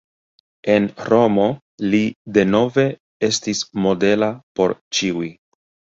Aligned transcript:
En 0.75 0.87
Romo 1.09 1.43
li 1.95 2.01
denove 2.37 2.85
estis 3.29 3.63
modela 3.85 4.31
por 4.61 4.75
ĉiuj. 5.01 5.29